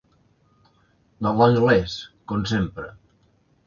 De 1.27 1.35
l'anglès, 1.43 2.01
com 2.33 2.51
sempre. 2.57 2.93